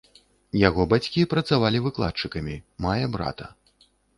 [0.67, 2.55] Яго бацькі працавалі выкладчыкамі,
[2.87, 3.45] мае брата.